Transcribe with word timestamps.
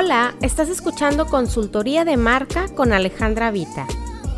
Hola, 0.00 0.36
estás 0.42 0.68
escuchando 0.68 1.26
Consultoría 1.26 2.04
de 2.04 2.16
Marca 2.16 2.68
con 2.68 2.92
Alejandra 2.92 3.50
Vita, 3.50 3.88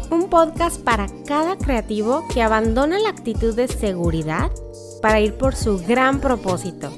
un 0.08 0.30
podcast 0.30 0.82
para 0.82 1.06
cada 1.26 1.58
creativo 1.58 2.26
que 2.32 2.40
abandona 2.40 2.98
la 2.98 3.10
actitud 3.10 3.54
de 3.54 3.68
seguridad 3.68 4.50
para 5.02 5.20
ir 5.20 5.34
por 5.34 5.54
su 5.54 5.78
gran 5.84 6.22
propósito, 6.22 6.90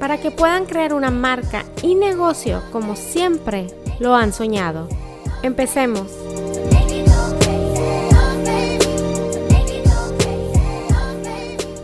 para 0.00 0.18
que 0.18 0.30
puedan 0.30 0.64
crear 0.64 0.94
una 0.94 1.10
marca 1.10 1.66
y 1.82 1.94
negocio 1.94 2.62
como 2.72 2.96
siempre 2.96 3.66
lo 4.00 4.14
han 4.14 4.32
soñado. 4.32 4.88
Empecemos. 5.42 6.10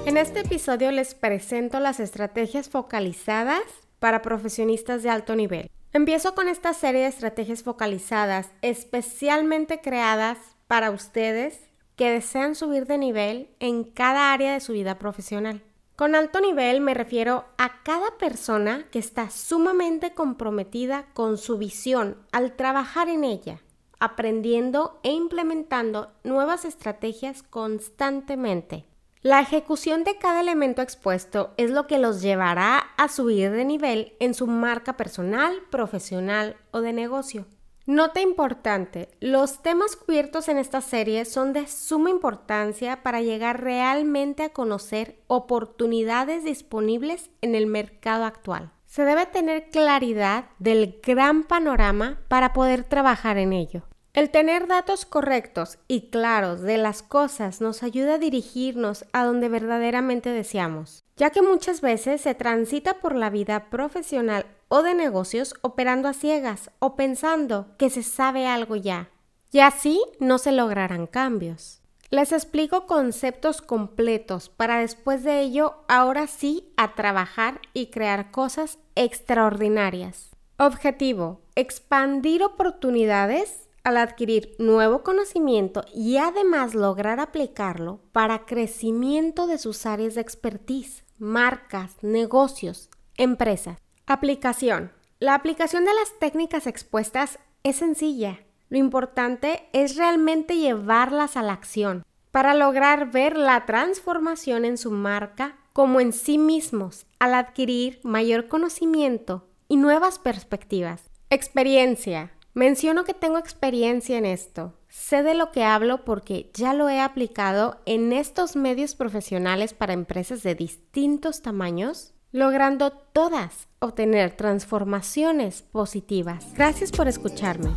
En 0.07 0.17
este 0.17 0.41
episodio 0.41 0.93
les 0.93 1.15
presento 1.15 1.79
las 1.79 2.01
estrategias 2.01 2.71
focalizadas 2.71 3.61
para 3.99 4.23
profesionistas 4.23 5.03
de 5.03 5.11
alto 5.11 5.37
nivel. 5.37 5.69
Empiezo 5.95 6.35
con 6.35 6.49
esta 6.49 6.73
serie 6.73 7.03
de 7.03 7.09
estrategias 7.09 7.63
focalizadas 7.63 8.51
especialmente 8.63 9.83
creadas 9.83 10.39
para 10.67 10.91
ustedes 10.91 11.61
que 11.97 12.11
desean 12.11 12.55
subir 12.55 12.87
de 12.87 12.97
nivel 12.97 13.51
en 13.61 13.85
cada 13.85 14.33
área 14.33 14.55
de 14.55 14.61
su 14.61 14.73
vida 14.73 14.99
profesional. 14.99 15.63
Con 15.95 16.15
alto 16.15 16.41
nivel 16.41 16.81
me 16.81 16.95
refiero 16.95 17.45
a 17.59 17.83
cada 17.83 18.17
persona 18.17 18.87
que 18.91 18.99
está 18.99 19.29
sumamente 19.29 20.15
comprometida 20.15 21.05
con 21.13 21.37
su 21.37 21.59
visión 21.59 22.17
al 22.33 22.57
trabajar 22.57 23.11
en 23.11 23.25
ella, 23.25 23.61
aprendiendo 24.01 24.99
e 25.03 25.11
implementando 25.11 26.11
nuevas 26.25 26.65
estrategias 26.65 27.43
constantemente. 27.43 28.87
La 29.25 29.39
ejecución 29.39 30.03
de 30.03 30.19
cada 30.19 30.41
elemento 30.41 30.83
expuesto 30.83 31.55
es 31.57 31.71
lo 31.71 31.87
que 31.87 31.99
los 31.99 32.23
llevará 32.23 32.79
a 32.97 33.07
subir 33.07 33.53
de 33.53 33.65
nivel 33.65 34.17
en 34.19 34.35
su 34.35 34.49
marca 34.49 34.97
personal, 34.97 35.55
profesional 35.71 36.57
o 36.73 36.81
de 36.81 36.93
negocio. 36.93 37.47
Nota 37.87 38.21
importante, 38.21 39.11
los 39.21 39.63
temas 39.63 39.95
cubiertos 39.95 40.49
en 40.49 40.59
esta 40.59 40.81
serie 40.81 41.25
son 41.25 41.53
de 41.53 41.69
suma 41.69 42.11
importancia 42.11 43.05
para 43.05 43.23
llegar 43.23 43.63
realmente 43.63 44.43
a 44.43 44.53
conocer 44.53 45.23
oportunidades 45.29 46.43
disponibles 46.43 47.31
en 47.43 47.55
el 47.55 47.69
mercado 47.69 48.25
actual. 48.25 48.73
Se 48.87 49.05
debe 49.05 49.27
tener 49.27 49.71
claridad 49.71 50.47
del 50.59 50.99
gran 51.01 51.45
panorama 51.45 52.19
para 52.27 52.53
poder 52.53 52.83
trabajar 52.83 53.39
en 53.39 53.53
ello. 53.53 53.85
El 54.15 54.29
tener 54.29 54.67
datos 54.67 55.07
correctos 55.07 55.79
y 55.89 56.11
claros 56.11 56.61
de 56.61 56.77
las 56.77 57.03
cosas 57.03 57.63
nos 57.63 57.83
ayuda 57.83 58.15
a 58.15 58.19
dirigirnos 58.19 59.07
a 59.13 59.25
donde 59.25 59.49
verdaderamente 59.49 60.29
deseamos, 60.29 61.03
ya 61.17 61.31
que 61.31 61.41
muchas 61.41 61.81
veces 61.81 62.21
se 62.21 62.35
transita 62.35 63.01
por 63.01 63.15
la 63.15 63.31
vida 63.31 63.71
profesional 63.71 64.45
o 64.69 64.83
de 64.83 64.93
negocios 64.93 65.55
operando 65.63 66.09
a 66.09 66.13
ciegas 66.13 66.71
o 66.79 66.95
pensando 66.95 67.69
que 67.79 67.89
se 67.89 68.03
sabe 68.03 68.47
algo 68.47 68.77
ya, 68.77 69.09
y 69.51 69.61
así 69.61 69.99
no 70.21 70.37
se 70.37 70.53
lograrán 70.53 71.07
cambios. 71.07 71.81
Les 72.11 72.33
explico 72.33 72.87
conceptos 72.87 73.63
completos 73.63 74.51
para 74.51 74.81
después 74.81 75.25
de 75.25 75.41
ello 75.41 75.77
ahora 75.89 76.27
sí 76.27 76.71
a 76.77 76.95
trabajar 76.95 77.63
y 77.73 77.87
crear 77.87 78.31
cosas 78.31 78.79
extraordinarias. 78.95 80.29
Objetivo, 80.59 81.41
expandir 81.55 82.43
oportunidades 82.43 83.71
al 83.85 83.97
adquirir 83.97 84.55
nuevo 84.59 85.03
conocimiento 85.03 85.85
y 85.95 86.17
además 86.19 86.75
lograr 86.75 87.21
aplicarlo 87.21 88.01
para 88.13 88.47
crecimiento 88.47 89.47
de 89.47 89.59
sus 89.59 89.87
áreas 89.87 90.15
de 90.15 90.21
expertise, 90.21 91.05
marcas, 91.19 91.97
negocios, 92.03 92.91
empresas. 93.17 93.79
Aplicación. 94.07 94.93
La 95.21 95.35
aplicación 95.35 95.85
de 95.85 95.95
las 95.95 96.19
técnicas 96.19 96.67
expuestas 96.67 97.39
es 97.63 97.77
sencilla. 97.77 98.41
Lo 98.69 98.79
importante 98.79 99.69
es 99.73 99.97
realmente 99.97 100.57
llevarlas 100.57 101.37
a 101.37 101.43
la 101.43 101.53
acción 101.53 102.05
para 102.31 102.55
lograr 102.55 103.11
ver 103.11 103.37
la 103.37 103.67
transformación 103.67 104.65
en 104.65 104.79
su 104.79 104.91
marca 104.91 105.59
como 105.73 106.01
en 106.01 106.13
sí 106.13 106.39
mismos 106.39 107.07
al 107.19 107.35
adquirir 107.35 108.01
mayor 108.03 108.49
conocimiento 108.49 109.47
y 109.69 109.77
nuevas 109.77 110.19
perspectivas. 110.19 111.11
Experiencia. 111.31 112.33
Menciono 112.55 113.05
que 113.05 113.15
tengo 113.15 113.39
experiencia 113.39 114.19
en 114.19 114.27
esto. 114.27 114.75
Sé 114.91 115.23
de 115.23 115.33
lo 115.33 115.53
que 115.53 115.65
hablo 115.65 116.05
porque 116.05 116.51
ya 116.53 116.75
lo 116.75 116.91
he 116.91 117.01
aplicado 117.01 117.81
en 117.87 118.13
estos 118.13 118.57
medios 118.57 118.95
profesionales 118.95 119.73
para 119.73 119.95
empresas 119.95 120.43
de 120.43 120.55
distintos 120.55 121.41
tamaños, 121.41 122.13
logrando 122.31 122.91
todas 122.91 123.69
obtener 123.79 124.37
transformaciones 124.37 125.63
positivas. 125.63 126.45
Gracias 126.55 126.93
por 126.93 127.09
escucharme. 127.09 127.71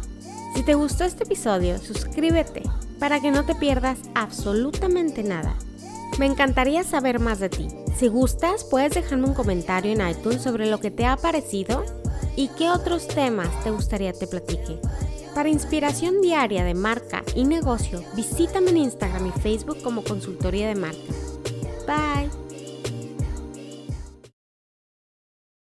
Si 0.55 0.63
te 0.63 0.73
gustó 0.73 1.05
este 1.05 1.23
episodio, 1.23 1.77
suscríbete 1.77 2.63
para 2.99 3.21
que 3.21 3.31
no 3.31 3.45
te 3.45 3.55
pierdas 3.55 3.99
absolutamente 4.13 5.23
nada. 5.23 5.55
Me 6.19 6.25
encantaría 6.25 6.83
saber 6.83 7.19
más 7.19 7.39
de 7.39 7.47
ti. 7.47 7.69
Si 7.97 8.09
gustas, 8.09 8.65
puedes 8.65 8.93
dejarme 8.93 9.27
un 9.27 9.33
comentario 9.33 9.93
en 9.93 10.05
iTunes 10.05 10.41
sobre 10.41 10.69
lo 10.69 10.81
que 10.81 10.91
te 10.91 11.05
ha 11.05 11.15
parecido 11.15 11.85
¿Y 12.35 12.49
qué 12.49 12.69
otros 12.69 13.07
temas 13.07 13.63
te 13.63 13.71
gustaría 13.71 14.13
te 14.13 14.27
platique? 14.27 14.79
Para 15.33 15.49
inspiración 15.49 16.21
diaria 16.21 16.63
de 16.63 16.73
marca 16.73 17.23
y 17.35 17.43
negocio, 17.43 18.03
visítame 18.15 18.69
en 18.69 18.77
Instagram 18.77 19.27
y 19.27 19.31
Facebook 19.41 19.81
como 19.81 20.03
Consultoría 20.03 20.67
de 20.67 20.75
Marca. 20.75 20.97
Bye. 21.87 22.44